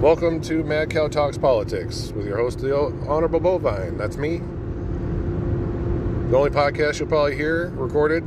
Welcome 0.00 0.42
to 0.42 0.62
Mad 0.62 0.90
Cow 0.90 1.08
Talks 1.08 1.38
Politics 1.38 2.12
with 2.14 2.26
your 2.26 2.36
host, 2.36 2.58
the 2.58 2.76
Honorable 3.08 3.40
Bovine. 3.40 3.96
That's 3.96 4.18
me. 4.18 4.42
The 6.28 6.36
only 6.36 6.50
podcast 6.50 7.00
you'll 7.00 7.08
probably 7.08 7.34
hear 7.34 7.70
recorded 7.70 8.22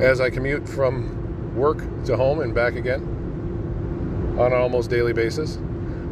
as 0.00 0.20
I 0.20 0.30
commute 0.30 0.68
from 0.68 1.56
work 1.56 1.78
to 2.04 2.16
home 2.16 2.38
and 2.38 2.54
back 2.54 2.76
again 2.76 3.02
on 4.38 4.52
an 4.52 4.58
almost 4.60 4.90
daily 4.90 5.12
basis. 5.12 5.58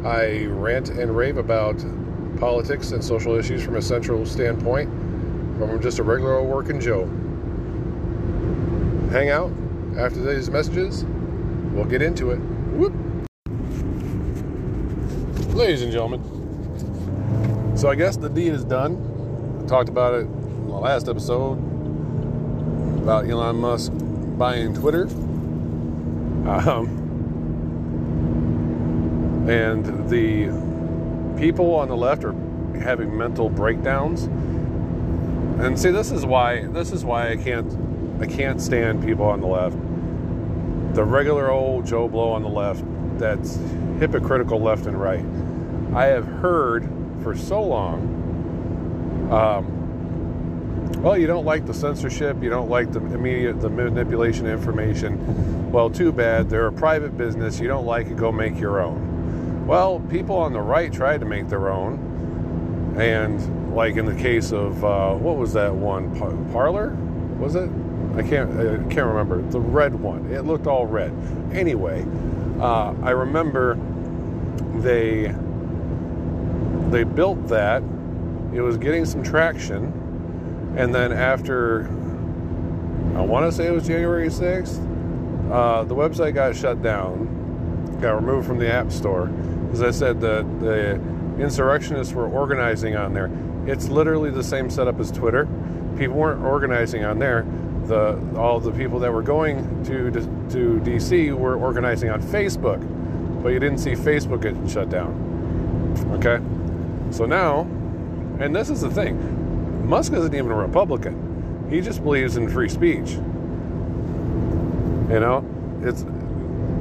I 0.03 0.45
rant 0.47 0.89
and 0.89 1.15
rave 1.15 1.37
about 1.37 1.81
politics 2.37 2.91
and 2.91 3.01
social 3.01 3.35
issues 3.35 3.63
from 3.63 3.77
a 3.77 3.81
central 3.81 4.25
standpoint, 4.25 4.89
from 5.57 5.81
just 5.81 5.99
a 5.99 6.03
regular 6.03 6.35
old 6.35 6.49
working 6.49 6.81
Joe. 6.81 7.05
Hang 9.09 9.29
out 9.29 9.53
after 9.97 10.21
these 10.21 10.49
messages. 10.49 11.05
We'll 11.71 11.85
get 11.85 12.01
into 12.01 12.31
it. 12.31 12.39
Whoop. 12.75 13.10
Ladies 15.61 15.83
and 15.83 15.91
gentlemen, 15.91 17.77
so 17.77 17.87
I 17.87 17.93
guess 17.93 18.17
the 18.17 18.29
deed 18.29 18.51
is 18.51 18.63
done. 18.63 19.61
I 19.63 19.67
talked 19.67 19.89
about 19.89 20.15
it 20.15 20.21
in 20.21 20.67
the 20.69 20.73
last 20.73 21.07
episode 21.07 21.59
about 23.03 23.29
Elon 23.29 23.57
Musk 23.57 23.91
buying 24.39 24.73
Twitter. 24.73 25.03
Um, 26.47 26.87
and 29.47 29.85
the 30.09 30.47
people 31.39 31.75
on 31.75 31.89
the 31.89 31.95
left 31.95 32.23
are 32.23 32.33
having 32.79 33.15
mental 33.15 33.47
breakdowns. 33.47 34.23
And 35.63 35.79
see, 35.79 35.91
this 35.91 36.09
is 36.09 36.25
why 36.25 36.65
this 36.65 36.91
is 36.91 37.05
why 37.05 37.29
I 37.29 37.35
can't 37.35 37.71
I 38.19 38.25
can't 38.25 38.59
stand 38.59 39.05
people 39.05 39.25
on 39.25 39.41
the 39.41 39.47
left. 39.47 39.77
The 40.93 41.03
regular 41.03 41.49
old 41.49 41.85
Joe 41.85 42.07
Blow 42.07 42.31
on 42.31 42.43
the 42.43 42.49
left 42.49 42.83
that's 43.17 43.57
hypocritical 43.99 44.59
left 44.59 44.87
and 44.87 44.99
right. 44.99 45.23
I 45.95 46.05
have 46.07 46.25
heard 46.25 46.89
for 47.23 47.35
so 47.35 47.61
long. 47.63 49.29
Um, 49.31 51.01
well, 51.01 51.17
you 51.17 51.27
don't 51.27 51.45
like 51.45 51.65
the 51.65 51.73
censorship, 51.73 52.43
you 52.43 52.49
don't 52.49 52.69
like 52.69 52.91
the 52.91 52.99
immediate 52.99 53.61
the 53.61 53.69
manipulation 53.69 54.45
of 54.47 54.51
information. 54.51 55.71
Well, 55.71 55.89
too 55.89 56.11
bad. 56.11 56.49
They're 56.49 56.67
a 56.67 56.73
private 56.73 57.17
business. 57.17 57.59
You 57.59 57.69
don't 57.69 57.85
like 57.85 58.07
it, 58.07 58.17
go 58.17 58.31
make 58.31 58.59
your 58.59 58.81
own. 58.81 59.65
Well, 59.65 60.01
people 60.09 60.35
on 60.35 60.51
the 60.51 60.61
right 60.61 60.91
tried 60.91 61.21
to 61.21 61.25
make 61.25 61.47
their 61.47 61.69
own, 61.69 62.95
and 62.99 63.73
like 63.73 63.95
in 63.95 64.05
the 64.05 64.15
case 64.15 64.51
of 64.51 64.83
uh, 64.83 65.13
what 65.13 65.37
was 65.37 65.53
that 65.53 65.73
one 65.73 66.13
Parler? 66.51 66.89
Was 67.39 67.55
it? 67.55 67.69
I 68.15 68.21
can't 68.23 68.51
I 68.59 68.93
can't 68.93 69.07
remember 69.07 69.41
the 69.41 69.59
red 69.59 69.95
one. 69.95 70.31
It 70.33 70.43
looked 70.43 70.67
all 70.67 70.85
red. 70.85 71.13
Anyway, 71.53 72.05
uh, 72.59 72.93
I 73.01 73.11
remember 73.11 73.79
they 74.81 75.33
they 76.89 77.03
built 77.05 77.47
that. 77.47 77.81
It 78.53 78.59
was 78.59 78.77
getting 78.77 79.05
some 79.05 79.23
traction, 79.23 80.73
and 80.77 80.93
then 80.93 81.13
after 81.13 81.87
I 83.15 83.21
want 83.21 83.49
to 83.49 83.51
say 83.55 83.67
it 83.67 83.71
was 83.71 83.87
January 83.87 84.29
sixth, 84.29 84.81
uh, 85.49 85.85
the 85.85 85.95
website 85.95 86.33
got 86.33 86.53
shut 86.53 86.81
down, 86.81 87.97
got 88.01 88.15
removed 88.15 88.45
from 88.45 88.59
the 88.59 88.69
App 88.69 88.91
Store. 88.91 89.31
As 89.71 89.81
I 89.81 89.91
said, 89.91 90.19
the 90.19 90.45
the 90.59 90.95
insurrectionists 91.41 92.13
were 92.13 92.27
organizing 92.27 92.97
on 92.97 93.13
there. 93.13 93.31
It's 93.67 93.87
literally 93.87 94.31
the 94.31 94.43
same 94.43 94.69
setup 94.69 94.99
as 94.99 95.11
Twitter. 95.11 95.47
People 95.97 96.17
weren't 96.17 96.43
organizing 96.43 97.05
on 97.05 97.17
there 97.19 97.45
the 97.91 98.17
all 98.37 98.61
the 98.61 98.71
people 98.71 98.99
that 98.99 99.11
were 99.11 99.21
going 99.21 99.83
to 99.83 100.09
to 100.11 100.79
DC 100.81 101.35
were 101.37 101.57
organizing 101.57 102.09
on 102.09 102.21
Facebook, 102.21 102.79
but 103.43 103.49
you 103.49 103.59
didn't 103.59 103.79
see 103.79 103.91
Facebook 103.91 104.41
getting 104.41 104.65
shut 104.67 104.89
down. 104.89 105.11
Okay, 106.13 106.39
so 107.13 107.25
now, 107.25 107.61
and 108.39 108.55
this 108.55 108.69
is 108.69 108.79
the 108.79 108.89
thing, 108.89 109.85
Musk 109.85 110.13
isn't 110.13 110.33
even 110.33 110.51
a 110.51 110.55
Republican. 110.55 111.67
He 111.69 111.81
just 111.81 112.01
believes 112.01 112.37
in 112.37 112.49
free 112.49 112.69
speech. 112.69 113.11
You 115.11 115.19
know, 115.19 115.45
it's 115.81 116.03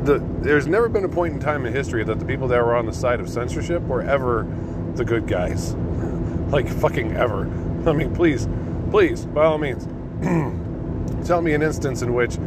the 0.04 0.25
there's 0.38 0.69
never 0.69 0.88
been 0.88 1.04
a 1.04 1.09
point 1.09 1.34
in 1.34 1.41
time 1.41 1.66
in 1.66 1.72
history 1.72 2.04
that 2.04 2.20
the 2.20 2.25
people 2.25 2.47
that 2.49 2.65
were 2.65 2.76
on 2.76 2.87
the 2.87 2.93
side 2.93 3.19
of 3.19 3.28
censorship 3.28 3.82
were 3.82 4.03
ever 4.03 4.47
the 4.94 5.04
good 5.04 5.26
guys. 5.26 5.75
like 6.53 6.69
fucking 6.69 7.16
ever. 7.16 7.41
I 7.87 7.94
mean, 7.94 8.15
please, 8.15 8.47
please, 8.93 9.26
by 9.26 9.44
all 9.47 9.59
means. 9.59 9.88
Tell 11.25 11.43
me 11.43 11.53
an 11.54 11.62
instance 11.62 12.03
in 12.03 12.15
which, 12.15 12.38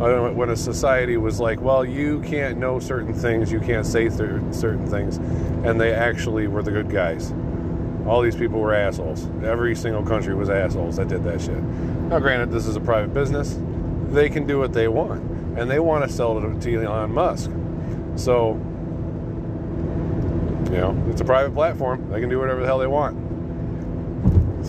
uh, 0.00 0.30
when 0.30 0.50
a 0.50 0.56
society 0.56 1.16
was 1.16 1.40
like, 1.40 1.60
well, 1.60 1.84
you 1.84 2.20
can't 2.20 2.58
know 2.58 2.78
certain 2.78 3.12
things, 3.12 3.52
you 3.52 3.60
can't 3.60 3.84
say 3.84 4.08
th- 4.08 4.40
certain 4.52 4.86
things, 4.86 5.18
and 5.64 5.80
they 5.80 5.92
actually 5.92 6.46
were 6.46 6.62
the 6.62 6.70
good 6.70 6.90
guys. 6.90 7.32
All 8.06 8.22
these 8.22 8.36
people 8.36 8.60
were 8.60 8.74
assholes. 8.74 9.28
Every 9.44 9.76
single 9.76 10.02
country 10.02 10.34
was 10.34 10.48
assholes 10.48 10.96
that 10.96 11.08
did 11.08 11.22
that 11.24 11.40
shit. 11.40 11.62
Now, 11.62 12.18
granted, 12.18 12.50
this 12.50 12.66
is 12.66 12.76
a 12.76 12.80
private 12.80 13.12
business. 13.12 13.58
They 14.10 14.30
can 14.30 14.46
do 14.46 14.58
what 14.58 14.72
they 14.72 14.88
want, 14.88 15.22
and 15.58 15.70
they 15.70 15.80
want 15.80 16.08
to 16.08 16.12
sell 16.12 16.38
it 16.38 16.60
to 16.60 16.82
Elon 16.82 17.12
Musk. 17.12 17.50
So, 18.16 18.54
you 20.70 20.78
know, 20.78 21.04
it's 21.10 21.20
a 21.20 21.24
private 21.24 21.52
platform. 21.52 22.10
They 22.10 22.20
can 22.20 22.28
do 22.28 22.38
whatever 22.38 22.60
the 22.60 22.66
hell 22.66 22.78
they 22.78 22.86
want. 22.86 23.16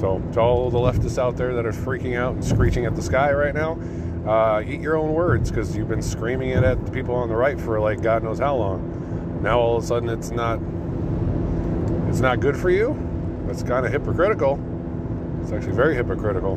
So, 0.02 0.20
to 0.34 0.40
all 0.40 0.72
the 0.72 0.80
leftists 0.80 1.20
out 1.20 1.38
there 1.38 1.54
that 1.54 1.64
are 1.64 1.72
freaking 1.72 2.18
out 2.18 2.34
and 2.34 2.44
screeching 2.44 2.88
at 2.88 2.96
the 2.96 3.04
sky 3.04 3.32
right 3.34 3.54
now, 3.54 3.80
uh, 4.28 4.64
eat 4.66 4.82
your 4.82 4.98
own 4.98 5.14
words 5.14 5.52
because 5.52 5.78
you've 5.78 5.90
been 5.90 6.02
screaming 6.02 6.50
it 6.50 6.64
at 6.64 6.84
the 6.84 6.92
people 6.92 7.14
on 7.14 7.30
the 7.30 7.36
right 7.36 7.62
for 7.62 7.80
like 7.80 8.02
God 8.02 8.24
knows 8.24 8.40
how 8.40 8.56
long. 8.56 9.40
Now 9.44 9.60
all 9.60 9.78
of 9.78 9.84
a 9.84 9.86
sudden 9.86 10.10
it's 10.10 10.32
not 10.32 10.60
it's 12.10 12.20
not 12.20 12.40
good 12.40 12.58
for 12.58 12.72
you. 12.72 12.98
That's 13.46 13.62
kind 13.62 13.86
of 13.86 13.92
hypocritical. 13.92 14.60
It's 15.44 15.52
actually 15.52 15.74
very 15.74 15.94
hypocritical. 15.94 16.56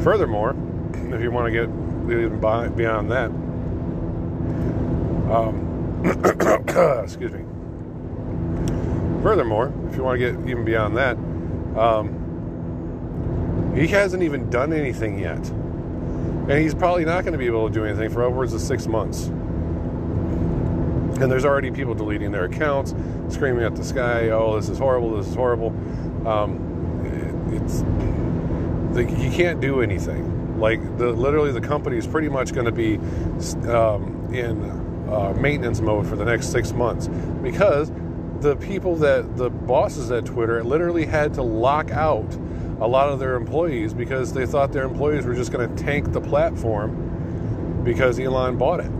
Furthermore, 0.00 0.54
if 0.92 1.22
you 1.22 1.30
want 1.30 1.50
to 1.50 1.50
get 1.50 1.70
even 2.14 2.38
beyond 2.76 3.10
that, 3.10 3.30
um, 5.32 6.02
excuse 7.02 7.32
me. 7.32 7.42
Furthermore, 9.22 9.72
if 9.88 9.96
you 9.96 10.02
want 10.02 10.20
to 10.20 10.32
get 10.32 10.46
even 10.46 10.66
beyond 10.66 10.94
that, 10.98 11.16
um, 11.76 13.74
he 13.76 13.86
hasn't 13.88 14.22
even 14.22 14.48
done 14.50 14.72
anything 14.72 15.18
yet. 15.18 15.38
And 16.48 16.52
he's 16.52 16.74
probably 16.74 17.04
not 17.04 17.24
going 17.24 17.32
to 17.32 17.38
be 17.38 17.46
able 17.46 17.68
to 17.68 17.74
do 17.74 17.84
anything 17.84 18.10
for 18.10 18.24
upwards 18.24 18.54
of 18.54 18.60
six 18.60 18.86
months. 18.86 19.26
And 21.20 21.30
there's 21.30 21.44
already 21.44 21.70
people 21.70 21.94
deleting 21.94 22.30
their 22.32 22.44
accounts, 22.44 22.94
screaming 23.28 23.64
at 23.64 23.74
the 23.76 23.84
sky, 23.84 24.30
oh, 24.30 24.56
this 24.56 24.68
is 24.68 24.78
horrible, 24.78 25.16
this 25.16 25.26
is 25.26 25.34
horrible. 25.34 25.68
Um, 26.26 26.68
it's 27.52 27.82
the, 28.94 29.04
he 29.04 29.30
can't 29.34 29.60
do 29.60 29.82
anything. 29.82 30.58
Like 30.58 30.80
the 30.98 31.12
literally, 31.12 31.52
the 31.52 31.60
company 31.60 31.98
is 31.98 32.06
pretty 32.06 32.28
much 32.28 32.52
going 32.52 32.66
to 32.66 32.72
be 32.72 32.96
um, 33.68 34.28
in 34.32 34.62
uh, 35.10 35.34
maintenance 35.34 35.80
mode 35.80 36.06
for 36.06 36.16
the 36.16 36.24
next 36.24 36.48
six 36.48 36.72
months 36.72 37.08
because 37.42 37.90
the 38.40 38.56
people 38.56 38.96
that 38.96 39.36
the 39.36 39.50
bosses 39.50 40.10
at 40.10 40.24
Twitter 40.24 40.62
literally 40.62 41.04
had 41.06 41.34
to 41.34 41.42
lock 41.42 41.90
out 41.90 42.32
a 42.80 42.86
lot 42.86 43.08
of 43.08 43.18
their 43.18 43.34
employees 43.34 43.92
because 43.92 44.32
they 44.32 44.46
thought 44.46 44.72
their 44.72 44.84
employees 44.84 45.26
were 45.26 45.34
just 45.34 45.50
going 45.50 45.74
to 45.74 45.82
tank 45.82 46.12
the 46.12 46.20
platform 46.20 47.82
because 47.84 48.20
Elon 48.20 48.56
bought 48.56 48.80
it. 48.80 48.90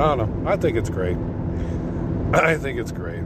I 0.00 0.14
don't 0.14 0.44
know. 0.44 0.50
I 0.50 0.56
think 0.56 0.76
it's 0.76 0.88
great. 0.88 1.16
I 2.32 2.56
think 2.56 2.78
it's 2.78 2.92
great. 2.92 3.22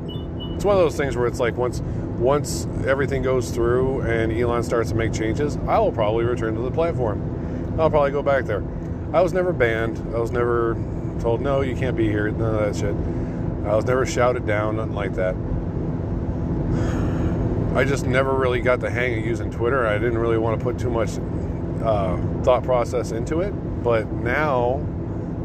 It's 0.55 0.65
one 0.65 0.77
of 0.77 0.83
those 0.83 0.97
things 0.97 1.17
where 1.17 1.27
it's 1.27 1.39
like 1.39 1.57
once 1.57 1.81
once 2.19 2.67
everything 2.87 3.23
goes 3.23 3.51
through 3.51 4.01
and 4.03 4.33
Elon 4.33 4.63
starts 4.63 4.91
to 4.91 4.95
make 4.95 5.13
changes, 5.13 5.57
I 5.67 5.79
will 5.79 5.93
probably 5.93 6.25
return 6.25 6.55
to 6.55 6.61
the 6.61 6.71
platform. 6.71 7.77
I'll 7.79 7.91
probably 7.91 8.11
go 8.11 8.23
back 8.23 8.45
there. 8.45 8.63
I 9.13 9.21
was 9.21 9.35
never 9.35 9.53
banned. 9.53 9.99
I 10.15 10.19
was 10.19 10.33
never 10.33 10.75
told, 11.21 11.43
no, 11.43 11.61
you 11.61 11.77
can't 11.77 11.97
be 11.97 12.09
here. 12.09 12.31
None 12.31 12.55
of 12.55 12.61
that 12.61 12.77
shit. 12.77 12.95
I 13.67 13.77
was 13.77 13.85
never 13.85 14.07
shouted 14.07 14.47
down, 14.47 14.77
nothing 14.77 14.95
like 14.95 15.15
that. 15.15 15.37
I 17.77 17.85
just 17.85 18.07
never 18.07 18.35
really 18.35 18.61
got 18.61 18.81
the 18.81 18.91
hang 18.91 19.19
of 19.19 19.27
using 19.27 19.51
Twitter. 19.51 19.87
I 19.87 19.99
didn't 19.99 20.19
really 20.19 20.39
want 20.39 20.59
to 20.59 20.65
put 20.65 20.79
too 20.79 20.91
much 20.91 21.11
uh, 21.85 22.17
thought 22.43 22.65
process 22.65 23.13
into 23.13 23.41
it. 23.41 23.51
But 23.83 24.11
now 24.11 24.75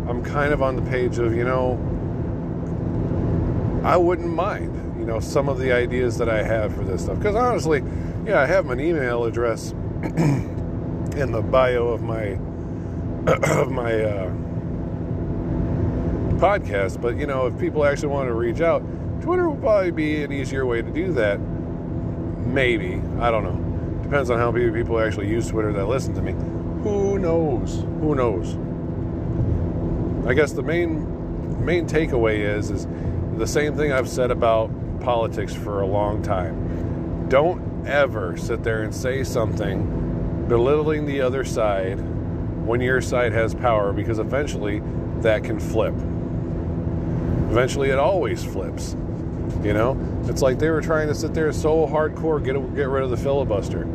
I'm 0.08 0.24
kind 0.24 0.54
of 0.54 0.62
on 0.62 0.78
the 0.78 0.82
page 0.84 1.18
of, 1.18 1.36
you 1.36 1.44
know, 1.44 1.74
I 3.84 3.98
wouldn't 3.98 4.34
mind, 4.34 4.98
you 4.98 5.06
know, 5.06 5.20
some 5.20 5.50
of 5.50 5.60
the 5.60 5.74
ideas 5.74 6.18
that 6.20 6.30
I 6.30 6.42
have 6.42 6.74
for 6.74 6.84
this 6.84 7.04
stuff. 7.04 7.18
Because 7.18 7.36
honestly, 7.36 7.84
yeah, 8.26 8.40
I 8.40 8.46
have 8.46 8.66
my 8.66 8.74
email 8.74 9.26
address 9.26 9.72
in 10.04 11.32
the 11.32 11.42
bio 11.42 11.88
of 11.90 12.02
my 12.02 12.38
of 13.44 13.70
my 13.70 13.94
uh, 13.94 14.30
podcast. 16.40 17.02
But 17.02 17.18
you 17.18 17.28
know, 17.28 17.48
if 17.48 17.60
people 17.60 17.84
actually 17.84 18.08
want 18.08 18.30
to 18.30 18.34
reach 18.34 18.62
out, 18.62 18.82
Twitter 19.22 19.50
will 19.50 19.58
probably 19.58 19.92
be 19.92 20.24
an 20.24 20.32
easier 20.32 20.66
way 20.66 20.82
to 20.82 20.90
do 20.90 21.12
that. 21.14 21.38
Maybe 21.38 23.02
I 23.20 23.30
don't 23.30 23.44
know. 23.44 24.02
Depends 24.02 24.30
on 24.30 24.40
how 24.40 24.50
many 24.50 24.72
people 24.72 24.98
actually 24.98 25.28
use 25.28 25.50
Twitter 25.50 25.74
that 25.74 25.88
listen 25.88 26.14
to 26.14 26.22
me. 26.22 26.32
Who 26.84 27.20
knows? 27.20 27.82
Who 28.00 28.16
knows? 28.16 28.56
I 30.26 30.34
guess 30.34 30.54
the 30.54 30.64
main 30.64 31.66
main 31.66 31.86
takeaway 31.86 32.40
is 32.40 32.72
is 32.72 32.88
the 33.36 33.48
same 33.48 33.76
thing 33.76 33.92
I've 33.92 34.08
said 34.08 34.32
about 34.32 34.72
politics 35.02 35.54
for 35.54 35.82
a 35.82 35.86
long 35.86 36.24
time. 36.24 37.28
Don't 37.28 37.86
ever 37.86 38.38
sit 38.38 38.64
there 38.64 38.84
and 38.84 38.96
say 38.96 39.26
something 39.26 40.46
belittling 40.48 41.06
the 41.06 41.20
other 41.20 41.44
side 41.44 42.00
when 42.68 42.82
your 42.82 43.02
side 43.02 43.32
has 43.32 43.56
power 43.56 43.94
because 43.94 44.20
eventually 44.20 44.82
that 45.22 45.44
can 45.44 45.60
flip. 45.60 45.94
Eventually 47.50 47.90
it 47.90 47.98
always 47.98 48.44
flips. 48.44 48.96
You 49.64 49.74
know? 49.74 49.98
It's 50.26 50.42
like 50.42 50.60
they 50.60 50.70
were 50.70 50.82
trying 50.82 51.08
to 51.08 51.16
sit 51.16 51.34
there 51.34 51.52
so 51.54 51.88
hardcore 51.88 52.44
get 52.44 52.54
get 52.76 52.90
rid 52.90 53.04
of 53.04 53.10
the 53.10 53.18
filibuster. 53.18 53.86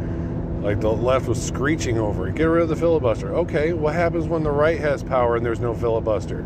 Like 0.62 0.80
the 0.80 0.92
left 0.92 1.28
was 1.28 1.42
screeching 1.42 1.98
over 1.98 2.28
it. 2.28 2.34
Get 2.34 2.44
rid 2.44 2.62
of 2.62 2.68
the 2.68 2.76
filibuster. 2.76 3.34
Okay, 3.34 3.72
what 3.72 3.94
happens 3.94 4.26
when 4.26 4.42
the 4.42 4.50
right 4.50 4.80
has 4.80 5.02
power 5.02 5.36
and 5.36 5.44
there's 5.44 5.60
no 5.60 5.74
filibuster? 5.74 6.38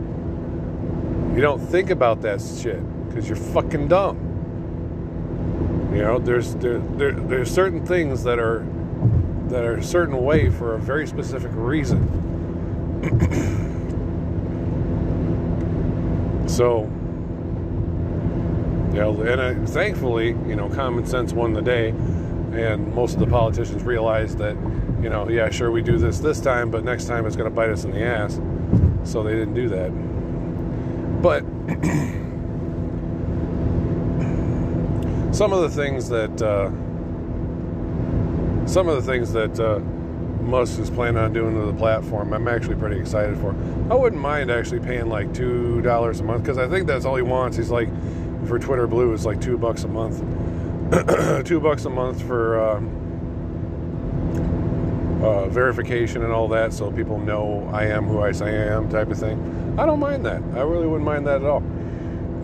You 1.34 1.42
don't 1.42 1.60
think 1.60 1.90
about 1.90 2.22
that 2.22 2.40
shit 2.40 2.80
because 3.08 3.28
you're 3.28 3.36
fucking 3.36 3.88
dumb. 3.88 4.16
You 5.94 6.02
know, 6.02 6.18
there's 6.18 6.54
there, 6.56 6.78
there 6.78 7.12
there's 7.12 7.50
certain 7.50 7.86
things 7.86 8.24
that 8.24 8.38
are 8.38 8.66
that 9.48 9.64
are 9.64 9.76
a 9.76 9.82
certain 9.82 10.22
way 10.24 10.50
for 10.50 10.74
a 10.74 10.78
very 10.78 11.06
specific 11.06 11.50
reason. 11.54 12.00
so, 16.48 16.82
you 18.92 19.00
know, 19.00 19.22
and 19.22 19.40
I, 19.40 19.54
thankfully, 19.66 20.28
you 20.28 20.56
know, 20.56 20.68
common 20.68 21.06
sense 21.06 21.32
won 21.32 21.52
the 21.52 21.62
day, 21.62 21.90
and 21.90 22.92
most 22.94 23.14
of 23.14 23.20
the 23.20 23.26
politicians 23.26 23.84
realized 23.84 24.38
that, 24.38 24.56
you 25.02 25.10
know, 25.10 25.28
yeah, 25.28 25.50
sure, 25.50 25.70
we 25.70 25.82
do 25.82 25.98
this 25.98 26.18
this 26.18 26.40
time, 26.40 26.70
but 26.70 26.84
next 26.84 27.04
time 27.04 27.26
it's 27.26 27.36
going 27.36 27.48
to 27.48 27.54
bite 27.54 27.70
us 27.70 27.84
in 27.84 27.92
the 27.92 28.02
ass. 28.02 28.40
So 29.04 29.22
they 29.22 29.34
didn't 29.34 29.54
do 29.54 29.68
that. 29.68 29.90
But 31.22 31.42
some 35.34 35.52
of 35.52 35.60
the 35.60 35.70
things 35.70 36.08
that 36.08 36.42
uh, 36.42 36.70
some 38.66 38.88
of 38.88 38.96
the 38.96 39.02
things 39.10 39.32
that 39.32 39.58
uh, 39.58 39.78
Musk 40.42 40.78
is 40.78 40.90
planning 40.90 41.18
on 41.18 41.32
doing 41.32 41.54
to 41.54 41.66
the 41.66 41.72
platform, 41.78 42.32
I'm 42.32 42.48
actually 42.48 42.76
pretty 42.76 43.00
excited 43.00 43.38
for. 43.38 43.54
I 43.90 43.94
wouldn't 43.94 44.20
mind 44.20 44.50
actually 44.50 44.80
paying 44.80 45.08
like 45.08 45.32
two 45.32 45.80
dollars 45.82 46.20
a 46.20 46.24
month 46.24 46.42
because 46.42 46.58
I 46.58 46.68
think 46.68 46.86
that's 46.86 47.04
all 47.04 47.16
he 47.16 47.22
wants. 47.22 47.56
He's 47.56 47.70
like 47.70 47.88
for 48.46 48.58
Twitter 48.58 48.86
Blue 48.86 49.12
is 49.12 49.24
like 49.24 49.40
two 49.40 49.56
bucks 49.56 49.84
a 49.84 49.88
month, 49.88 50.18
two 51.46 51.60
bucks 51.60 51.84
a 51.84 51.90
month 51.90 52.22
for 52.22 52.60
uh, 52.60 52.80
uh, 55.26 55.48
verification 55.48 56.22
and 56.22 56.32
all 56.32 56.48
that, 56.48 56.72
so 56.72 56.90
people 56.90 57.18
know 57.18 57.68
I 57.72 57.86
am 57.86 58.04
who 58.04 58.20
I 58.20 58.32
say 58.32 58.46
I 58.46 58.74
am, 58.74 58.88
type 58.88 59.10
of 59.10 59.18
thing. 59.18 59.74
I 59.78 59.86
don't 59.86 60.00
mind 60.00 60.24
that. 60.26 60.42
I 60.54 60.60
really 60.60 60.86
wouldn't 60.86 61.04
mind 61.04 61.26
that 61.26 61.36
at 61.36 61.44
all. 61.46 61.62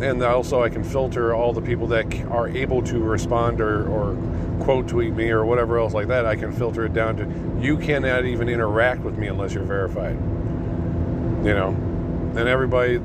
And 0.02 0.20
also, 0.22 0.62
I 0.62 0.68
can 0.68 0.82
filter 0.82 1.32
all 1.32 1.52
the 1.52 1.62
people 1.62 1.86
that 1.88 2.12
are 2.24 2.48
able 2.48 2.82
to 2.82 2.98
respond 2.98 3.60
or, 3.60 3.86
or 3.88 4.16
quote 4.64 4.88
tweet 4.88 5.14
me 5.14 5.30
or 5.30 5.44
whatever 5.44 5.78
else 5.78 5.94
like 5.94 6.08
that. 6.08 6.26
I 6.26 6.34
can 6.34 6.50
filter 6.50 6.84
it 6.84 6.92
down 6.92 7.16
to 7.18 7.62
you 7.64 7.76
cannot 7.76 8.24
even 8.24 8.48
interact 8.48 9.02
with 9.02 9.16
me 9.16 9.28
unless 9.28 9.54
you're 9.54 9.62
verified. 9.62 10.16
You 11.44 11.54
know, 11.54 11.68
and 12.36 12.48
everybody, 12.48 12.96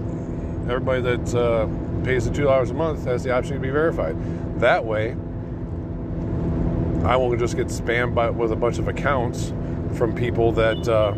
everybody 0.70 1.02
that 1.02 1.36
uh, 1.36 1.68
pays 2.04 2.26
the 2.26 2.34
two 2.34 2.44
dollars 2.44 2.72
a 2.72 2.74
month 2.74 3.06
has 3.06 3.24
the 3.24 3.32
option 3.32 3.54
to 3.54 3.60
be 3.60 3.70
verified. 3.70 4.16
That 4.60 4.84
way, 4.84 5.12
I 7.06 7.16
won't 7.16 7.38
just 7.40 7.56
get 7.56 7.68
spammed 7.68 8.16
by, 8.16 8.32
with 8.32 8.52
a 8.52 8.56
bunch 8.56 8.80
of 8.80 8.88
accounts 8.88 9.54
from 9.94 10.16
people 10.16 10.52
that. 10.54 10.88
Uh, 10.88 11.14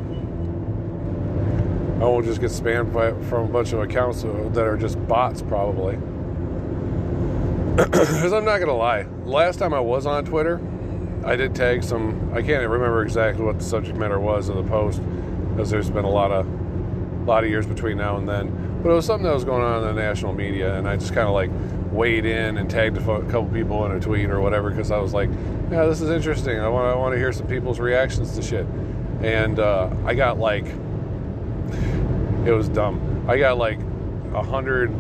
I 2.00 2.04
won't 2.04 2.26
just 2.26 2.40
get 2.40 2.50
spammed 2.50 2.94
by, 2.94 3.12
from 3.28 3.50
a 3.50 3.52
bunch 3.52 3.74
of 3.74 3.82
accounts 3.82 4.22
that 4.22 4.66
are 4.66 4.78
just 4.78 5.06
bots, 5.06 5.42
probably. 5.42 5.96
Because 7.76 8.32
I'm 8.32 8.46
not 8.46 8.58
going 8.58 8.70
to 8.70 8.74
lie. 8.74 9.06
Last 9.26 9.60
time 9.60 9.74
I 9.74 9.82
was 9.82 10.06
on 10.06 10.24
Twitter, 10.24 10.62
I 11.26 11.36
did 11.36 11.56
tag 11.56 11.84
some. 11.84 12.32
I 12.34 12.42
can't 12.42 12.68
remember 12.68 13.04
exactly 13.04 13.44
what 13.44 13.60
the 13.60 13.66
subject 13.66 13.98
matter 13.98 14.20
was 14.20 14.48
of 14.48 14.56
the 14.56 14.64
post, 14.64 15.02
because 15.50 15.70
there's 15.70 15.90
been 15.90 16.06
a 16.06 16.10
lot 16.10 16.32
of, 16.32 16.48
lot 17.28 17.44
of 17.44 17.50
years 17.50 17.68
between 17.68 17.98
now 17.98 18.16
and 18.16 18.28
then. 18.28 18.82
But 18.82 18.92
it 18.92 18.94
was 18.94 19.06
something 19.06 19.26
that 19.26 19.34
was 19.34 19.44
going 19.44 19.62
on 19.62 19.82
in 19.82 19.96
the 19.96 20.02
national 20.02 20.34
media, 20.34 20.78
and 20.78 20.88
I 20.88 20.96
just 20.96 21.14
kind 21.14 21.28
of 21.28 21.34
like 21.34 21.52
weighed 21.92 22.26
in 22.26 22.58
and 22.58 22.70
tagged 22.70 22.98
a 22.98 23.02
couple 23.02 23.46
people 23.48 23.86
in 23.86 23.92
a 23.92 24.00
tweet 24.00 24.30
or 24.30 24.40
whatever, 24.40 24.70
because 24.70 24.92
I 24.92 25.00
was 25.00 25.14
like, 25.14 25.30
yeah, 25.70 25.86
this 25.86 26.00
is 26.00 26.10
interesting. 26.10 26.60
I 26.60 26.70
want, 26.70 26.88
I 26.88 26.96
want 26.96 27.14
to 27.14 27.18
hear 27.18 27.34
some 27.34 27.48
people's 27.48 27.80
reactions 27.80 28.36
to 28.38 28.42
shit. 28.42 28.66
And 29.22 29.60
uh, 29.60 29.90
I 30.06 30.14
got 30.16 30.40
like 30.40 30.66
it 32.50 32.56
was 32.56 32.70
dumb. 32.70 33.26
I 33.28 33.38
got 33.38 33.58
like 33.58 33.80
a 34.34 34.44
hundred 34.44 34.92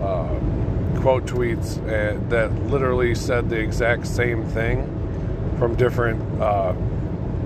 uh, 0.00 0.38
quote 1.00 1.26
tweets 1.26 1.78
uh, 1.78 2.18
that 2.28 2.52
literally 2.66 3.14
said 3.14 3.48
the 3.48 3.58
exact 3.58 4.06
same 4.06 4.44
thing 4.44 4.86
from 5.58 5.74
different 5.74 6.40
uh, 6.40 6.74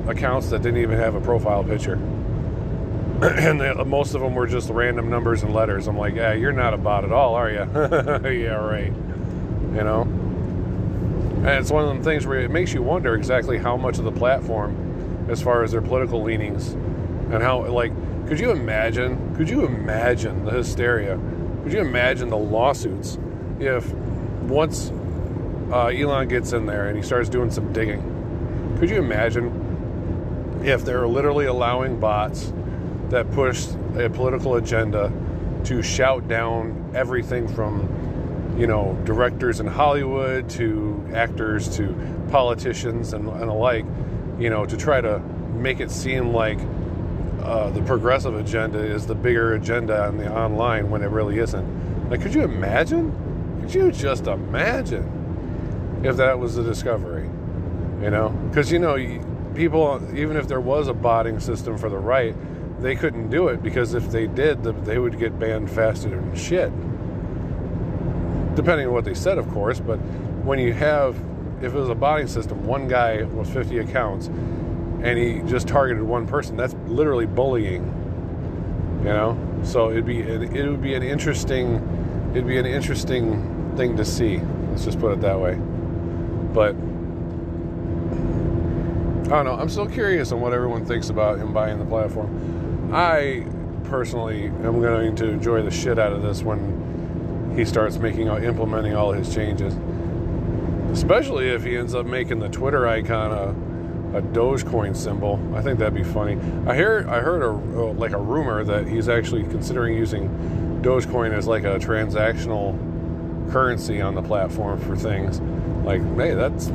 accounts 0.06 0.50
that 0.50 0.62
didn't 0.62 0.81
even 0.81 0.98
have 0.98 1.14
a 1.14 1.20
profile 1.20 1.64
picture. 1.64 1.94
and 3.22 3.60
they, 3.60 3.72
most 3.84 4.14
of 4.14 4.20
them 4.20 4.34
were 4.34 4.46
just 4.46 4.70
random 4.70 5.10
numbers 5.10 5.42
and 5.42 5.52
letters. 5.52 5.87
I'm 5.88 5.98
like, 5.98 6.14
yeah, 6.14 6.32
you're 6.32 6.52
not 6.52 6.75
a 6.75 6.78
bot 6.78 7.04
at 7.04 7.12
all, 7.12 7.34
are 7.34 7.50
you? 7.50 7.56
yeah, 8.44 8.54
right. 8.54 8.92
You 8.92 9.84
know? 9.84 10.02
And 10.02 11.48
it's 11.48 11.70
one 11.70 11.84
of 11.84 11.88
them 11.88 12.02
things 12.02 12.26
where 12.26 12.40
it 12.40 12.50
makes 12.50 12.72
you 12.72 12.82
wonder 12.82 13.14
exactly 13.14 13.58
how 13.58 13.76
much 13.76 13.98
of 13.98 14.04
the 14.04 14.12
platform, 14.12 15.26
as 15.28 15.42
far 15.42 15.62
as 15.62 15.72
their 15.72 15.82
political 15.82 16.22
leanings, 16.22 16.72
and 16.72 17.42
how, 17.42 17.66
like, 17.66 17.92
could 18.26 18.41
you 18.41 18.50
imagine? 18.50 19.37
Could 19.37 19.50
you 19.50 19.67
imagine 19.67 20.44
the 20.44 20.53
hysteria? 20.53 21.19
Could 21.62 21.73
you 21.73 21.81
imagine 21.81 22.31
the 22.31 22.38
lawsuits 22.38 23.19
if 23.61 23.91
once 24.44 24.91
uh, 25.71 25.87
Elon 25.87 26.29
gets 26.29 26.53
in 26.53 26.67
there 26.67 26.88
and 26.88 26.97
he 26.97 27.03
starts 27.03 27.29
doing 27.29 27.50
some 27.50 27.73
digging? 27.73 28.76
Could 28.79 28.88
you 28.91 28.97
imagine 28.97 30.62
if 30.65 30.85
they're 30.85 31.06
literally 31.06 31.47
allowing 31.47 32.00
bots 32.00 32.53
that 33.11 33.31
push 33.32 33.67
a 33.97 34.09
political 34.09 34.56
agenda 34.56 35.12
to 35.65 35.82
shout 35.82 36.26
down 36.26 36.93
everything 36.94 37.47
from, 37.47 38.56
you 38.59 38.67
know, 38.67 38.99
directors 39.05 39.61
in 39.61 39.67
Hollywood 39.67 40.49
to 40.50 41.11
actors 41.15 41.76
to 41.76 41.94
politicians 42.31 43.12
and, 43.12 43.29
and 43.29 43.50
alike, 43.50 43.85
you 44.38 44.49
know, 44.50 44.65
to 44.65 44.76
try 44.76 45.00
to 45.00 45.19
make 45.55 45.81
it 45.81 45.91
seem 45.91 46.32
like 46.32 46.59
uh, 47.44 47.69
the 47.70 47.82
progressive 47.82 48.35
agenda 48.37 48.79
is 48.79 49.06
the 49.06 49.14
bigger 49.14 49.54
agenda 49.54 50.07
on 50.07 50.16
the 50.16 50.33
online 50.33 50.88
when 50.88 51.02
it 51.02 51.11
really 51.11 51.38
isn't. 51.38 52.09
Like, 52.09 52.23
could 52.23 52.35
you 52.35 52.42
imagine? 52.42 53.12
Could 53.61 53.75
you 53.75 53.92
just 53.92 54.26
imagine 54.26 56.00
if 56.02 56.16
that 56.16 56.38
was 56.38 56.54
the 56.54 56.62
discovery? 56.62 57.28
You 58.02 58.11
know, 58.11 58.30
because 58.49 58.73
you 58.73 58.78
know, 58.78 58.97
people, 59.54 60.00
even 60.16 60.37
if 60.37 60.49
there 60.49 60.61
was 60.61 60.88
a 60.88 60.95
botting 60.95 61.38
system 61.38 61.76
for 61.76 61.90
the 61.90 61.99
right, 61.99 62.35
they 62.80 62.97
couldn't 62.97 63.30
do 63.30 63.49
it 63.49 63.62
because 63.62 63.95
if 63.95 64.11
they 64.11 64.26
did, 64.26 64.62
they 64.85 64.99
would 64.99 65.18
get 65.18 65.38
banned 65.38 65.71
faster 65.71 66.09
than 66.09 66.35
shit. 66.35 66.73
Depending 68.54 68.87
on 68.87 68.92
what 68.92 69.04
they 69.04 69.14
said, 69.14 69.37
of 69.37 69.49
course, 69.50 69.80
but 69.80 69.97
when 70.45 70.59
you 70.59 70.73
have, 70.73 71.16
if 71.61 71.75
it 71.75 71.78
was 71.78 71.88
a 71.88 71.95
botting 71.95 72.26
system, 72.26 72.64
one 72.64 72.88
guy 72.88 73.23
with 73.23 73.52
50 73.52 73.78
accounts 73.78 74.28
and 75.04 75.18
he 75.18 75.40
just 75.49 75.68
targeted 75.68 76.02
one 76.02 76.26
person. 76.26 76.56
That's 76.56 76.75
literally 76.87 77.26
bullying, 77.26 77.84
you 79.00 79.11
know. 79.11 79.38
So 79.62 79.90
it'd 79.90 80.06
be 80.06 80.20
it 80.20 80.68
would 80.68 80.82
be 80.82 80.94
an 80.94 81.02
interesting 81.02 82.30
it'd 82.32 82.46
be 82.46 82.58
an 82.58 82.66
interesting 82.66 83.75
thing 83.76 83.96
to 83.99 84.04
see. 84.04 84.40
Let's 84.70 84.84
just 84.84 84.99
put 84.99 85.12
it 85.12 85.20
that 85.20 85.38
way. 85.38 85.54
But 86.54 86.75
I 89.26 89.37
don't 89.37 89.44
know. 89.44 89.54
I'm 89.54 89.68
still 89.68 89.87
curious 89.87 90.32
on 90.32 90.40
what 90.40 90.54
everyone 90.54 90.87
thinks 90.87 91.11
about 91.11 91.38
him 91.38 91.52
buying 91.52 91.78
the 91.78 91.84
platform. 91.84 92.90
I 92.92 93.46
personally 93.84 94.46
am 94.46 94.80
going 94.80 95.14
to 95.16 95.28
enjoy 95.28 95.62
the 95.62 95.70
shit 95.70 95.99
out 95.99 96.12
of 96.12 96.23
this 96.23 96.42
when 96.42 97.52
he 97.56 97.64
starts 97.66 97.99
making 97.99 98.30
uh, 98.30 98.38
implementing 98.38 98.94
all 98.96 99.12
his 99.12 99.34
changes. 99.34 99.75
Especially 100.90 101.50
if 101.50 101.62
he 101.64 101.76
ends 101.76 101.94
up 101.94 102.06
making 102.06 102.38
the 102.38 102.49
Twitter 102.49 102.87
icon 102.87 103.32
a 103.32 103.74
a 104.14 104.23
Dogecoin 104.23 104.97
symbol. 104.97 105.40
I 105.54 105.61
think 105.61 105.80
that'd 105.80 105.94
be 105.94 106.04
funny. 106.04 106.38
I 106.68 106.75
hear 106.76 107.04
I 107.09 107.21
heard 107.21 107.42
a 107.42 107.49
uh, 107.50 107.92
like 107.94 108.12
a 108.12 108.18
rumor 108.18 108.62
that 108.62 108.87
he's 108.87 109.09
actually 109.09 109.42
considering 109.42 109.97
using 109.97 110.28
Dogecoin 110.83 111.33
as 111.33 111.49
like 111.49 111.64
a 111.64 111.78
transactional 111.78 112.78
currency 113.50 114.00
on 114.00 114.14
the 114.14 114.23
platform 114.23 114.80
for 114.80 114.97
things. 114.97 115.40
Like, 115.85 116.00
hey, 116.16 116.35
that's 116.35 116.66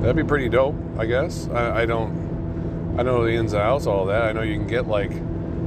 that'd 0.00 0.16
be 0.16 0.24
pretty 0.24 0.48
dope. 0.48 0.76
I 0.96 1.06
guess 1.06 1.48
I, 1.48 1.82
I 1.82 1.86
don't 1.86 2.96
I 2.98 3.02
know 3.02 3.24
the 3.24 3.32
ins 3.32 3.52
and 3.52 3.62
outs 3.62 3.86
all 3.86 4.06
that. 4.06 4.22
I 4.22 4.32
know 4.32 4.42
you 4.42 4.56
can 4.56 4.68
get 4.68 4.86
like 4.86 5.10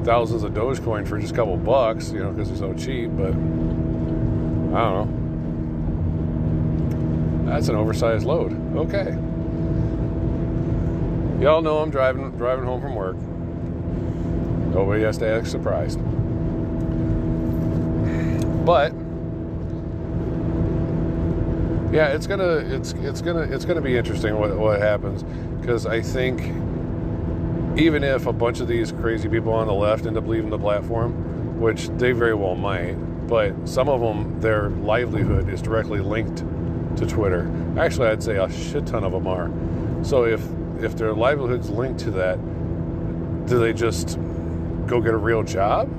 thousands 0.05 0.43
of 0.43 0.53
Dogecoin 0.53 1.05
for 1.05 1.19
just 1.19 1.33
a 1.33 1.35
couple 1.35 1.57
bucks, 1.57 2.11
you 2.11 2.19
know, 2.19 2.31
because 2.31 2.47
they're 2.47 2.57
so 2.57 2.73
cheap. 2.73 3.09
But 3.17 3.31
I 3.31 3.33
don't 3.33 4.71
know. 4.77 5.09
That's 7.51 7.67
an 7.67 7.75
oversized 7.75 8.25
load. 8.25 8.53
Okay. 8.77 9.17
Y'all 11.39 11.61
know 11.61 11.79
I'm 11.79 11.91
driving 11.91 12.31
driving 12.31 12.65
home 12.65 12.81
from 12.81 12.95
work. 12.95 13.17
Nobody 14.73 15.03
has 15.03 15.17
to 15.17 15.27
act 15.27 15.47
surprised. 15.47 15.99
But 18.65 18.93
yeah, 21.93 22.07
it's 22.07 22.25
gonna 22.25 22.57
it's 22.57 22.93
it's 22.93 23.21
gonna 23.21 23.41
it's 23.41 23.65
gonna 23.65 23.81
be 23.81 23.97
interesting 23.97 24.37
what 24.37 24.55
what 24.55 24.79
happens 24.79 25.23
because 25.59 25.85
I 25.85 26.01
think 26.01 26.41
even 27.77 28.03
if 28.03 28.27
a 28.27 28.33
bunch 28.33 28.61
of 28.61 28.69
these 28.69 28.93
crazy 28.93 29.27
people 29.27 29.51
on 29.51 29.67
the 29.67 29.73
left 29.73 30.05
end 30.05 30.17
up 30.17 30.27
leaving 30.27 30.49
the 30.49 30.57
platform, 30.57 31.59
which 31.59 31.89
they 31.97 32.13
very 32.13 32.33
well 32.33 32.55
might, 32.55 32.93
but 33.27 33.53
some 33.67 33.89
of 33.89 33.99
them 33.99 34.39
their 34.39 34.69
livelihood 34.69 35.49
is 35.49 35.61
directly 35.61 35.99
linked 35.99 36.45
to 36.97 37.05
Twitter. 37.05 37.51
Actually, 37.77 38.07
I'd 38.07 38.23
say 38.23 38.37
a 38.37 38.49
shit 38.49 38.85
ton 38.87 39.03
of 39.03 39.11
them 39.11 39.27
are. 39.27 39.51
So 40.03 40.23
if 40.23 40.41
if 40.81 40.95
their 40.95 41.13
livelihood's 41.13 41.69
linked 41.69 41.99
to 42.01 42.11
that, 42.11 42.37
do 43.47 43.59
they 43.59 43.73
just 43.73 44.17
go 44.87 45.01
get 45.01 45.13
a 45.13 45.17
real 45.17 45.43
job? 45.43 45.89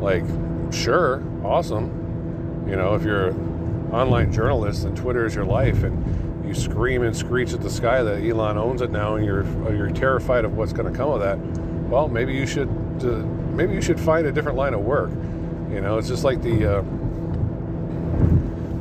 Like, 0.00 0.24
sure, 0.72 1.22
awesome. 1.44 2.66
You 2.68 2.76
know, 2.76 2.94
if 2.94 3.02
you're 3.02 3.28
an 3.28 3.90
online 3.92 4.32
journalist 4.32 4.84
and 4.84 4.96
Twitter 4.96 5.26
is 5.26 5.34
your 5.34 5.44
life 5.44 5.82
and 5.82 6.46
you 6.46 6.54
scream 6.54 7.02
and 7.02 7.16
screech 7.16 7.52
at 7.52 7.60
the 7.60 7.70
sky 7.70 8.02
that 8.02 8.22
Elon 8.22 8.56
owns 8.56 8.80
it 8.80 8.90
now 8.90 9.16
and 9.16 9.24
you're 9.24 9.44
you're 9.74 9.90
terrified 9.90 10.44
of 10.44 10.56
what's 10.56 10.72
going 10.72 10.90
to 10.90 10.96
come 10.96 11.10
of 11.10 11.20
that, 11.20 11.38
well, 11.88 12.08
maybe 12.08 12.34
you 12.34 12.46
should 12.46 12.68
uh, 13.02 13.24
maybe 13.54 13.74
you 13.74 13.82
should 13.82 14.00
find 14.00 14.26
a 14.26 14.32
different 14.32 14.56
line 14.56 14.74
of 14.74 14.80
work. 14.80 15.10
You 15.70 15.80
know, 15.80 15.98
it's 15.98 16.08
just 16.08 16.24
like 16.24 16.42
the 16.42 16.78
uh, 16.78 16.84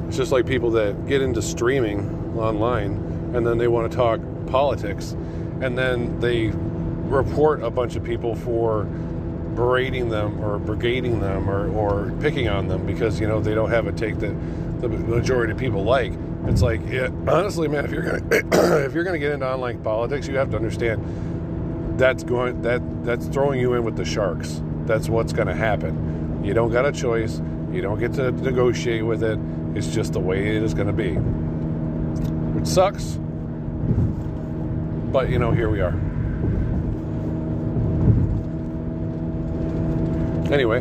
it's 0.08 0.18
just 0.18 0.32
like 0.32 0.46
people 0.46 0.72
that 0.72 1.08
get 1.08 1.22
into 1.22 1.42
streaming 1.42 2.38
online 2.38 2.94
and 3.36 3.46
then 3.46 3.58
they 3.58 3.68
want 3.68 3.92
to 3.92 3.96
talk 3.96 4.22
politics 4.48 5.16
and 5.62 5.77
then 5.77 6.20
they 6.20 6.51
report 7.10 7.63
a 7.63 7.70
bunch 7.70 7.96
of 7.96 8.04
people 8.04 8.36
for 8.36 8.84
berating 9.56 10.10
them 10.10 10.44
or 10.44 10.60
brigading 10.60 11.20
them 11.20 11.50
or, 11.50 11.68
or 11.70 12.12
picking 12.20 12.48
on 12.48 12.68
them 12.68 12.86
because 12.86 13.20
you 13.20 13.27
know 13.27 13.39
they 13.39 13.56
don't 13.56 13.72
have 13.72 13.88
a 13.88 13.92
take 13.92 14.20
that 14.20 14.36
the 14.82 14.88
majority 14.88 15.51
of 15.51 15.58
people 15.58 15.84
like. 15.84 16.13
It's 16.46 16.62
like 16.62 16.82
yeah, 16.88 17.08
honestly 17.27 17.68
man 17.68 17.86
if 17.86 17.92
you're 17.92 18.04
gonna 18.04 18.24
if 18.86 18.94
you're 18.94 19.04
gonna 19.04 19.18
get 19.20 19.32
into 19.32 19.48
online 19.48 19.82
politics 19.82 20.27
you 20.27 20.38
have 20.38 20.51
to 20.51 20.56
understand 20.56 21.98
that's 22.00 22.24
going 22.24 22.62
that 22.62 22.82
that's 23.04 23.25
throwing 23.27 23.60
you 23.60 23.74
in 23.74 23.84
with 23.84 23.96
the 23.96 24.06
sharks. 24.06 24.62
That's 24.86 25.10
what's 25.10 25.34
to 25.48 25.56
happen. 25.56 26.42
You 26.46 26.54
don't 26.54 26.72
got 26.72 26.86
a 26.86 26.92
choice. 26.92 27.42
You 27.72 27.82
don't 27.82 28.00
get 28.00 28.13
to 28.13 28.32
negotiate 28.32 29.06
with 29.06 29.24
it. 29.24 29.39
It's 29.75 29.94
just 29.94 30.13
the 30.13 30.20
way 30.20 30.56
it 30.56 30.63
is 30.63 30.74
to 30.88 30.94
be. 30.94 31.13
Which 32.54 32.68
sucks 32.68 33.20
but 35.12 35.30
you 35.30 35.40
know 35.40 35.52
here 35.52 35.70
we 35.70 35.82
are 35.82 35.94
Anyway. 40.52 40.78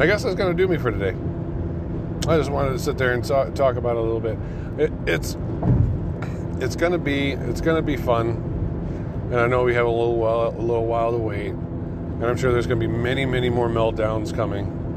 I 0.00 0.06
guess 0.06 0.22
that's 0.22 0.34
going 0.34 0.56
to 0.56 0.62
do 0.62 0.66
me 0.66 0.78
for 0.78 0.90
today. 0.90 1.14
I 2.26 2.38
just 2.38 2.50
wanted 2.50 2.72
to 2.72 2.78
sit 2.78 2.96
there 2.96 3.12
and 3.12 3.24
talk 3.24 3.76
about 3.76 3.96
it 3.96 3.98
a 3.98 4.02
little 4.02 4.20
bit. 4.20 4.38
It, 4.78 4.92
it's 5.06 5.36
it's 6.60 6.74
going 6.74 6.92
to 6.92 6.98
be 6.98 7.32
it's 7.32 7.60
going 7.60 7.76
to 7.76 7.82
be 7.82 7.96
fun, 7.96 8.28
and 9.30 9.36
I 9.40 9.46
know 9.46 9.64
we 9.64 9.74
have 9.74 9.86
a 9.86 9.90
little 9.90 10.16
while 10.16 10.48
a 10.48 10.60
little 10.60 10.86
while 10.86 11.12
to 11.12 11.18
wait, 11.18 11.50
and 11.50 12.24
I'm 12.24 12.36
sure 12.36 12.50
there's 12.50 12.66
going 12.66 12.80
to 12.80 12.86
be 12.86 12.92
many 12.92 13.26
many 13.26 13.50
more 13.50 13.68
meltdowns 13.68 14.34
coming. 14.34 14.87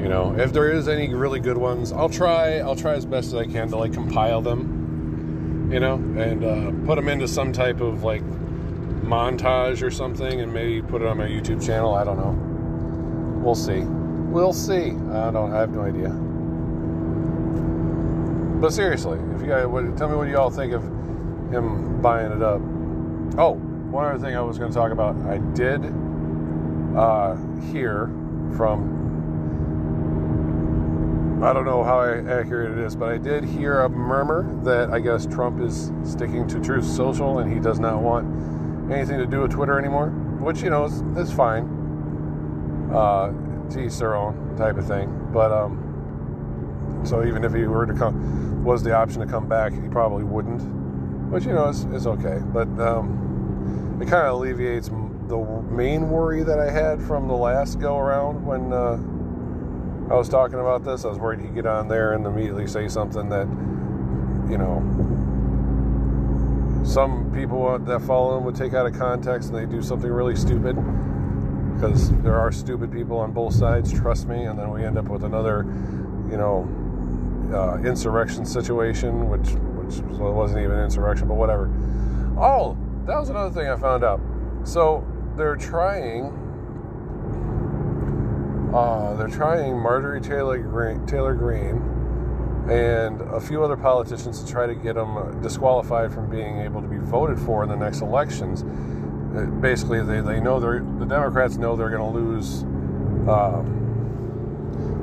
You 0.00 0.08
know, 0.08 0.34
if 0.38 0.52
there 0.52 0.72
is 0.72 0.88
any 0.88 1.12
really 1.12 1.40
good 1.40 1.58
ones, 1.58 1.92
I'll 1.92 2.08
try 2.08 2.58
I'll 2.58 2.74
try 2.74 2.94
as 2.94 3.04
best 3.04 3.28
as 3.28 3.34
I 3.34 3.44
can 3.44 3.68
to 3.68 3.76
like 3.76 3.92
compile 3.92 4.40
them, 4.40 5.70
you 5.70 5.78
know, 5.78 5.94
and 5.94 6.42
uh, 6.42 6.86
put 6.86 6.96
them 6.96 7.08
into 7.08 7.28
some 7.28 7.52
type 7.52 7.82
of 7.82 8.02
like 8.02 8.22
montage 9.02 9.82
or 9.82 9.90
something 9.90 10.40
and 10.40 10.54
maybe 10.54 10.80
put 10.80 11.02
it 11.02 11.08
on 11.08 11.18
my 11.18 11.26
YouTube 11.26 11.64
channel. 11.64 11.94
I 11.94 12.04
don't 12.04 12.16
know. 12.16 13.42
We'll 13.44 13.54
see. 13.54 13.80
We'll 13.80 14.54
see. 14.54 14.92
I 15.12 15.30
don't. 15.30 15.52
I 15.52 15.60
have 15.60 15.70
no 15.70 15.82
idea. 15.82 16.08
But 18.60 18.72
seriously, 18.72 19.18
if 19.34 19.42
you 19.42 19.48
guys 19.48 19.66
what, 19.66 19.98
tell 19.98 20.08
me 20.08 20.16
what 20.16 20.28
you 20.28 20.38
all 20.38 20.50
think 20.50 20.72
of 20.72 20.82
him 21.52 22.00
buying 22.00 22.32
it 22.32 22.42
up. 22.42 22.60
Oh, 23.38 23.58
one 23.90 24.06
other 24.06 24.18
thing 24.18 24.34
I 24.34 24.40
was 24.40 24.58
going 24.58 24.70
to 24.70 24.74
talk 24.74 24.92
about. 24.92 25.16
I 25.26 25.38
did 25.54 25.84
uh, 26.96 27.36
hear 27.70 28.06
from. 28.56 28.99
I 31.42 31.52
don't 31.54 31.64
know 31.64 31.82
how 31.82 32.02
accurate 32.02 32.78
it 32.78 32.84
is, 32.84 32.94
but 32.94 33.08
I 33.08 33.18
did 33.18 33.44
hear 33.44 33.80
a 33.80 33.88
murmur 33.88 34.62
that 34.64 34.90
I 34.90 35.00
guess 35.00 35.24
Trump 35.26 35.60
is 35.60 35.90
sticking 36.04 36.46
to 36.48 36.60
Truth 36.60 36.84
Social 36.84 37.38
and 37.38 37.52
he 37.52 37.58
does 37.58 37.78
not 37.78 38.02
want 38.02 38.92
anything 38.92 39.18
to 39.18 39.26
do 39.26 39.40
with 39.40 39.52
Twitter 39.52 39.78
anymore, 39.78 40.10
which 40.40 40.62
you 40.62 40.70
know 40.70 40.84
is, 40.84 41.00
is 41.16 41.32
fine. 41.32 41.78
Uh, 42.92 43.32
to 43.70 43.86
each 43.86 44.02
own 44.02 44.56
type 44.56 44.76
of 44.76 44.86
thing. 44.86 45.28
But 45.32 45.52
um, 45.52 47.00
so 47.04 47.24
even 47.24 47.44
if 47.44 47.54
he 47.54 47.64
were 47.64 47.86
to 47.86 47.94
come, 47.94 48.64
was 48.64 48.82
the 48.82 48.94
option 48.94 49.20
to 49.20 49.26
come 49.26 49.48
back, 49.48 49.72
he 49.72 49.88
probably 49.88 50.24
wouldn't. 50.24 50.60
Which 51.30 51.44
you 51.44 51.52
know 51.52 51.68
is, 51.68 51.84
is 51.86 52.06
okay. 52.06 52.40
But 52.52 52.68
um, 52.80 53.98
it 54.02 54.08
kind 54.08 54.26
of 54.26 54.34
alleviates 54.34 54.88
the 54.88 55.38
main 55.70 56.10
worry 56.10 56.42
that 56.42 56.58
I 56.58 56.70
had 56.70 57.00
from 57.00 57.28
the 57.28 57.34
last 57.34 57.78
go 57.78 57.96
around 57.96 58.44
when 58.44 58.72
uh, 58.72 58.96
I 60.10 60.14
was 60.14 60.28
talking 60.28 60.58
about 60.58 60.84
this. 60.84 61.04
I 61.04 61.08
was 61.08 61.18
worried 61.18 61.40
he'd 61.40 61.54
get 61.54 61.66
on 61.66 61.86
there 61.86 62.14
and 62.14 62.26
immediately 62.26 62.66
say 62.66 62.88
something 62.88 63.28
that 63.28 63.46
you 64.50 64.58
know 64.58 64.82
some 66.84 67.30
people 67.32 67.78
that 67.78 68.02
follow 68.02 68.36
him 68.36 68.44
would 68.44 68.56
take 68.56 68.74
out 68.74 68.86
of 68.86 68.98
context 68.98 69.50
and 69.50 69.58
they 69.58 69.66
do 69.66 69.80
something 69.82 70.10
really 70.10 70.34
stupid. 70.34 70.74
Because 71.74 72.10
there 72.22 72.34
are 72.38 72.50
stupid 72.50 72.90
people 72.90 73.18
on 73.18 73.30
both 73.30 73.54
sides 73.54 73.92
trust 73.92 74.26
me. 74.26 74.44
And 74.44 74.58
then 74.58 74.70
we 74.70 74.84
end 74.84 74.98
up 74.98 75.06
with 75.06 75.22
another 75.22 75.64
you 76.28 76.36
know 76.36 76.68
uh, 77.54 77.78
insurrection 77.86 78.44
situation 78.44 79.28
which 79.28 79.50
which 79.50 80.00
well, 80.18 80.32
wasn't 80.32 80.60
even 80.60 80.76
insurrection 80.80 81.28
but 81.28 81.34
whatever. 81.34 81.70
Oh 82.36 82.76
that 83.06 83.16
was 83.16 83.28
another 83.28 83.54
thing 83.54 83.70
i 83.70 83.76
found 83.76 84.02
out. 84.02 84.20
So 84.64 85.06
they're 85.36 85.56
trying 85.56 86.49
uh, 88.74 89.14
they're 89.14 89.28
trying 89.28 89.78
marjorie 89.78 90.20
taylor 90.20 90.58
greene, 90.58 91.06
taylor 91.06 91.34
greene 91.34 92.00
and 92.70 93.20
a 93.22 93.40
few 93.40 93.64
other 93.64 93.76
politicians 93.76 94.42
to 94.42 94.50
try 94.50 94.66
to 94.66 94.74
get 94.74 94.94
them 94.94 95.40
disqualified 95.42 96.12
from 96.12 96.30
being 96.30 96.58
able 96.58 96.80
to 96.80 96.86
be 96.86 96.98
voted 96.98 97.38
for 97.38 97.64
in 97.64 97.68
the 97.68 97.76
next 97.76 98.00
elections. 98.00 98.62
Uh, 98.62 99.46
basically, 99.60 100.02
they, 100.02 100.20
they 100.20 100.40
know 100.40 100.60
they're 100.60 100.80
the 100.98 101.04
Democrats 101.04 101.56
know 101.56 101.74
they're 101.74 101.90
going 101.90 102.12
to 102.12 102.18
lose. 102.18 102.64
Uh, 103.28 103.62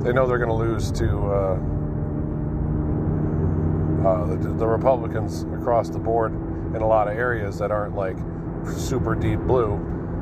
they 0.02 0.12
know 0.12 0.26
they're 0.26 0.38
going 0.38 0.48
to 0.48 0.54
lose 0.54 0.90
to 0.92 1.08
uh, 1.08 1.58
uh, 4.08 4.26
the, 4.36 4.54
the 4.54 4.66
Republicans 4.66 5.42
across 5.60 5.90
the 5.90 5.98
board 5.98 6.32
in 6.32 6.76
a 6.76 6.86
lot 6.86 7.08
of 7.08 7.16
areas 7.18 7.58
that 7.58 7.70
aren't 7.70 7.96
like 7.96 8.16
super 8.76 9.14
deep 9.14 9.40
blue. 9.40 9.76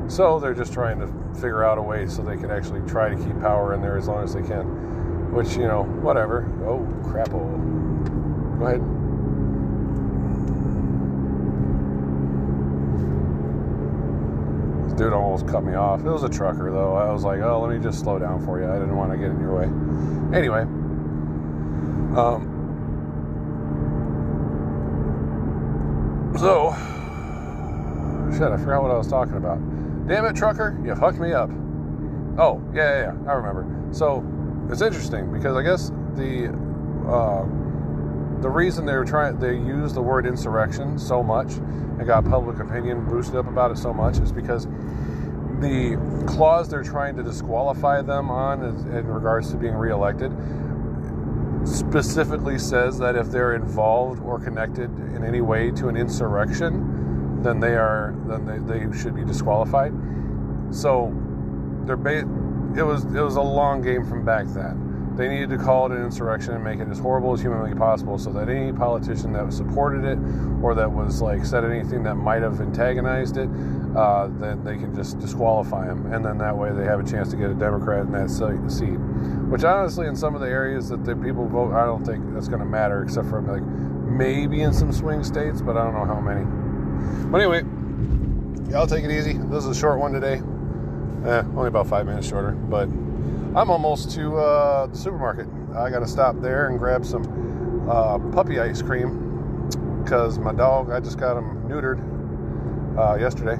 So 0.07 0.39
they're 0.39 0.53
just 0.53 0.73
trying 0.73 0.99
to 0.99 1.07
figure 1.35 1.63
out 1.63 1.77
a 1.77 1.81
way 1.81 2.07
so 2.07 2.21
they 2.23 2.37
can 2.37 2.49
actually 2.49 2.81
try 2.87 3.09
to 3.09 3.15
keep 3.15 3.39
power 3.41 3.73
in 3.73 3.81
there 3.81 3.97
as 3.97 4.07
long 4.07 4.23
as 4.23 4.33
they 4.33 4.41
can. 4.41 5.33
Which, 5.33 5.55
you 5.57 5.67
know, 5.67 5.83
whatever. 6.01 6.49
Oh, 6.65 6.79
crap. 7.07 7.29
Go 7.29 8.65
ahead. 8.65 8.81
Dude 14.97 15.13
almost 15.13 15.47
cut 15.47 15.63
me 15.63 15.75
off. 15.75 15.99
It 15.99 16.09
was 16.09 16.23
a 16.23 16.29
trucker, 16.29 16.71
though. 16.71 16.95
I 16.95 17.11
was 17.11 17.23
like, 17.23 17.39
oh, 17.41 17.61
let 17.61 17.77
me 17.77 17.83
just 17.83 17.99
slow 17.99 18.17
down 18.17 18.43
for 18.43 18.59
you. 18.59 18.67
I 18.67 18.79
didn't 18.79 18.95
want 18.95 19.11
to 19.11 19.17
get 19.17 19.29
in 19.29 19.39
your 19.39 19.55
way. 19.55 19.65
Anyway. 20.35 20.61
Um, 22.17 22.55
so, 26.39 26.71
shit, 28.35 28.51
I 28.51 28.57
forgot 28.57 28.81
what 28.81 28.89
I 28.89 28.97
was 28.97 29.07
talking 29.07 29.35
about. 29.35 29.59
Damn 30.07 30.25
it, 30.25 30.35
trucker, 30.35 30.79
you 30.85 30.95
fucked 30.95 31.19
me 31.19 31.33
up. 31.33 31.49
Oh, 32.39 32.63
yeah, 32.73 32.89
yeah, 32.89 33.01
yeah, 33.01 33.31
I 33.31 33.33
remember. 33.33 33.93
So, 33.93 34.23
it's 34.71 34.81
interesting 34.81 35.31
because 35.31 35.55
I 35.55 35.63
guess 35.63 35.91
the 36.15 36.47
uh, 37.07 37.45
the 38.41 38.49
reason 38.49 38.85
they 38.85 38.93
were 38.93 39.05
trying 39.05 39.39
they 39.39 39.55
use 39.55 39.93
the 39.93 40.01
word 40.01 40.25
insurrection 40.25 40.99
so 40.99 41.23
much 41.23 41.53
and 41.53 42.05
got 42.05 42.25
public 42.25 42.59
opinion 42.59 43.05
boosted 43.05 43.35
up 43.35 43.47
about 43.47 43.71
it 43.71 43.77
so 43.77 43.93
much 43.93 44.19
is 44.19 44.31
because 44.31 44.67
the 45.59 45.97
clause 46.27 46.69
they're 46.69 46.83
trying 46.83 47.15
to 47.15 47.23
disqualify 47.23 48.01
them 48.01 48.29
on 48.29 48.63
is, 48.63 48.83
in 48.85 49.07
regards 49.07 49.49
to 49.51 49.57
being 49.57 49.73
reelected 49.73 50.31
specifically 51.65 52.59
says 52.59 52.97
that 52.99 53.15
if 53.15 53.31
they're 53.31 53.55
involved 53.55 54.21
or 54.21 54.39
connected 54.39 54.89
in 55.15 55.23
any 55.23 55.41
way 55.41 55.71
to 55.71 55.87
an 55.89 55.97
insurrection, 55.97 57.06
then 57.43 57.59
they 57.59 57.75
are 57.75 58.15
then 58.27 58.45
they, 58.45 58.59
they 58.79 58.97
should 58.97 59.15
be 59.15 59.23
disqualified. 59.25 59.93
So 60.71 61.13
they're 61.85 61.95
ba- 61.97 62.27
it 62.77 62.83
was 62.83 63.03
it 63.05 63.21
was 63.21 63.35
a 63.35 63.41
long 63.41 63.81
game 63.81 64.05
from 64.05 64.25
back 64.25 64.45
then. 64.47 65.13
they 65.17 65.27
needed 65.27 65.49
to 65.49 65.57
call 65.57 65.91
it 65.91 65.97
an 65.97 66.03
insurrection 66.05 66.53
and 66.53 66.63
make 66.63 66.79
it 66.79 66.87
as 66.89 66.99
horrible 66.99 67.33
as 67.33 67.41
humanly 67.41 67.73
possible 67.73 68.19
so 68.19 68.31
that 68.31 68.49
any 68.49 68.71
politician 68.71 69.33
that 69.33 69.51
supported 69.51 70.05
it 70.05 70.19
or 70.61 70.75
that 70.75 70.91
was 70.91 71.21
like 71.21 71.43
said 71.43 71.65
anything 71.65 72.03
that 72.03 72.15
might 72.15 72.43
have 72.43 72.61
antagonized 72.61 73.37
it, 73.37 73.49
uh, 73.95 74.27
then 74.39 74.63
they 74.63 74.77
can 74.77 74.93
just 74.95 75.17
disqualify 75.17 75.87
them. 75.87 76.13
And 76.13 76.23
then 76.23 76.37
that 76.37 76.55
way 76.55 76.71
they 76.71 76.83
have 76.85 76.99
a 76.99 77.03
chance 77.03 77.29
to 77.31 77.35
get 77.35 77.49
a 77.49 77.55
Democrat 77.55 78.05
in 78.05 78.11
that 78.11 78.29
seat. 78.29 78.99
Which 79.49 79.63
honestly, 79.63 80.05
in 80.05 80.15
some 80.15 80.35
of 80.35 80.41
the 80.41 80.47
areas 80.47 80.89
that 80.89 81.03
the 81.03 81.15
people 81.15 81.47
vote, 81.47 81.73
I 81.73 81.85
don't 81.85 82.05
think 82.05 82.33
that's 82.33 82.47
going 82.47 82.59
to 82.59 82.65
matter 82.65 83.01
except 83.01 83.27
for 83.29 83.41
like 83.41 83.63
maybe 83.63 84.61
in 84.61 84.71
some 84.71 84.91
swing 84.91 85.23
states, 85.23 85.61
but 85.61 85.77
I 85.77 85.83
don't 85.83 85.95
know 85.95 86.05
how 86.05 86.19
many. 86.19 86.45
But 87.31 87.41
anyway, 87.41 87.63
y'all 88.71 88.87
take 88.87 89.03
it 89.03 89.11
easy. 89.11 89.33
This 89.33 89.65
is 89.65 89.77
a 89.77 89.79
short 89.79 89.99
one 89.99 90.13
today. 90.13 90.41
Eh, 91.25 91.43
only 91.55 91.67
about 91.67 91.87
five 91.87 92.05
minutes 92.05 92.27
shorter, 92.27 92.51
but 92.51 92.87
I'm 93.57 93.69
almost 93.69 94.11
to 94.11 94.37
uh, 94.37 94.87
the 94.87 94.95
supermarket. 94.95 95.47
I 95.75 95.89
got 95.89 95.99
to 95.99 96.07
stop 96.07 96.39
there 96.41 96.67
and 96.67 96.77
grab 96.77 97.05
some 97.05 97.87
uh, 97.89 98.19
puppy 98.31 98.59
ice 98.59 98.81
cream 98.81 99.69
because 100.03 100.39
my 100.39 100.53
dog, 100.53 100.91
I 100.91 100.99
just 100.99 101.17
got 101.17 101.37
him 101.37 101.67
neutered 101.67 101.99
uh, 102.97 103.15
yesterday. 103.15 103.59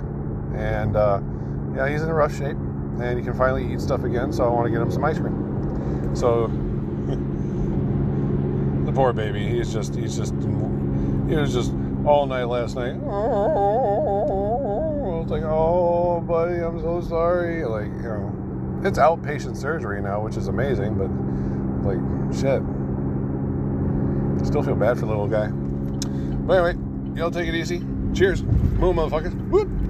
And 0.56 0.96
uh, 0.96 1.20
yeah, 1.76 1.90
he's 1.90 2.02
in 2.02 2.10
a 2.10 2.14
rough 2.14 2.38
shape 2.38 2.58
and 3.02 3.18
he 3.18 3.24
can 3.24 3.34
finally 3.34 3.74
eat 3.74 3.82
stuff 3.82 4.04
again. 4.04 4.32
So 4.32 4.46
I 4.46 4.50
want 4.50 4.66
to 4.66 4.72
get 4.72 4.82
him 4.82 4.92
some 4.92 5.04
ice 5.04 5.20
cream. 5.20 6.16
So 6.16 6.48
the 8.86 8.92
poor 8.92 9.14
baby, 9.14 9.48
he's 9.48 9.74
just, 9.74 9.96
he's 9.96 10.16
just, 10.16 10.34
he 10.34 11.36
was 11.36 11.54
just 11.54 11.72
all 12.08 12.26
night 12.26 12.46
last 12.46 12.76
night. 12.76 12.96
I 12.96 12.98
was 15.20 15.30
like, 15.30 15.44
oh, 15.44 16.22
buddy, 16.22 16.60
I'm 16.60 16.80
so 16.80 17.02
sorry. 17.02 17.66
Like, 17.66 17.88
you 17.88 18.04
know 18.04 18.38
it's 18.84 19.00
outpatient 19.00 19.58
surgery 19.58 20.02
now, 20.02 20.22
which 20.22 20.38
is 20.38 20.48
amazing, 20.48 20.96
but 20.96 21.10
like 21.88 22.00
shit. 22.34 22.62
Still 24.48 24.64
feel 24.64 24.76
bad 24.76 25.00
for 25.00 25.06
the 25.06 25.12
little 25.12 25.28
guy. 25.28 25.48
But 25.48 26.66
anyway, 26.66 27.18
y'all 27.18 27.32
take 27.32 27.48
it 27.48 27.56
easy. 27.56 27.80
Cheers. 28.14 28.44
Moon 28.44 28.96
motherfuckers. 28.96 29.34
Whoop. 29.50 29.68